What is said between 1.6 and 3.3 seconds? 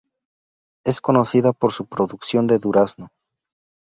su producción de durazno.